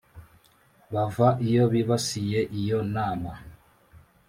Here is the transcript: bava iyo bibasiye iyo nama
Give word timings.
bava 0.93 1.27
iyo 1.47 1.63
bibasiye 1.73 2.39
iyo 2.59 2.79
nama 2.93 3.31